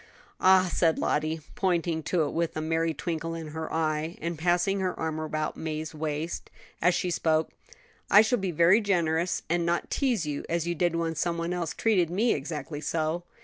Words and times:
"Ah," 0.39 0.67
said 0.73 0.97
Lottie, 0.97 1.41
pointing 1.53 2.01
to 2.01 2.23
it 2.23 2.31
with 2.31 2.57
a 2.57 2.59
merry 2.61 2.91
twinkle 2.91 3.35
in 3.35 3.49
her 3.49 3.71
eye, 3.71 4.17
and 4.19 4.35
passing 4.35 4.79
her 4.79 4.99
arm 4.99 5.19
about 5.19 5.55
May's 5.55 5.93
waist 5.93 6.49
as 6.81 6.95
she 6.95 7.11
spoke, 7.11 7.51
"I 8.09 8.23
shall 8.23 8.39
be 8.39 8.49
very 8.49 8.81
generous, 8.81 9.43
and 9.47 9.63
not 9.63 9.91
tease 9.91 10.25
as 10.49 10.65
you 10.65 10.73
did 10.73 10.95
when 10.95 11.13
somebody 11.13 11.53
else 11.53 11.75
treated 11.75 12.09
me 12.09 12.33
exactly 12.33 12.81
so." 12.81 13.25